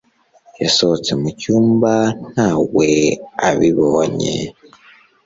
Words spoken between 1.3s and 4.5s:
cyumba ntawe abibonye.